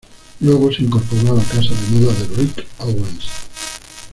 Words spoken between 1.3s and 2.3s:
a la casa de moda